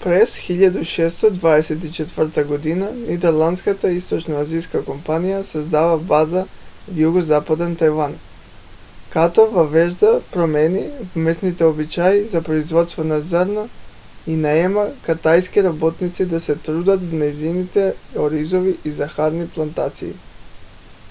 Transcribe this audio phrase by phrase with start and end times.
[0.00, 2.92] през 1624 г.
[2.94, 6.46] нидерландската източноиндийска компания създава база
[6.88, 8.18] в югозападен тайван
[9.10, 13.68] като въвежда промени в местните обичаи за производство на зърно
[14.26, 20.12] и наема китайски работници да се трудят в нейните оризови и захарни плантации